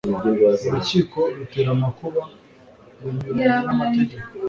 [0.67, 2.21] urukiko rutera amakuba
[3.01, 4.27] runyuranya n'amategeko